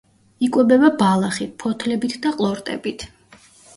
იკვებება 0.45 0.89
ბალახით, 1.01 1.53
ფოთლებით 1.65 2.17
და 2.25 2.33
ყლორტებით. 2.41 3.07